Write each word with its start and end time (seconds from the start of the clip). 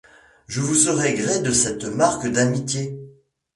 Je 0.47 0.61
vous 0.61 0.73
sais 0.73 1.13
gré 1.13 1.41
de 1.41 1.51
cette 1.51 1.83
marque 1.85 2.25
d’amitié. 2.25 2.97